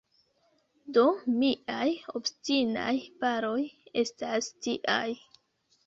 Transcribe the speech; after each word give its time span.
Do 0.97 1.03
miaj 1.35 1.91
“obstinaj 2.21 2.97
baroj” 3.23 3.63
estas 4.07 4.53
tiaj. 4.67 5.03